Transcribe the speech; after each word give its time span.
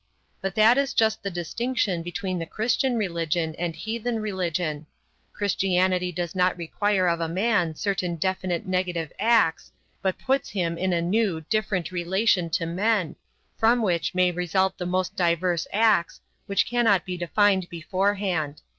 But 0.41 0.55
that 0.55 0.79
is 0.79 0.95
just 0.95 1.21
the 1.21 1.29
distinction 1.29 2.01
between 2.01 2.39
the 2.39 2.47
Christian 2.47 2.97
religion 2.97 3.53
and 3.59 3.75
heathen 3.75 4.19
religion. 4.19 4.87
Christianity 5.31 6.11
does 6.11 6.33
not 6.33 6.57
require 6.57 7.07
of 7.07 7.19
a 7.21 7.27
man 7.29 7.75
certain 7.75 8.15
definite 8.15 8.65
negative 8.65 9.13
acts, 9.19 9.71
but 10.01 10.17
puts 10.17 10.49
him 10.49 10.75
in 10.75 10.91
a 10.91 11.03
new, 11.03 11.41
different 11.51 11.91
relation 11.91 12.49
to 12.49 12.65
men, 12.65 13.15
from 13.59 13.83
which 13.83 14.15
may 14.15 14.31
result 14.31 14.75
the 14.79 14.87
most 14.87 15.15
diverse 15.15 15.67
acts, 15.71 16.19
which 16.47 16.65
cannot 16.65 17.05
be 17.05 17.15
defined 17.15 17.69
beforehand. 17.69 18.63